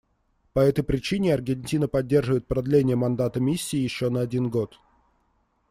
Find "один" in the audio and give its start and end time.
4.21-4.49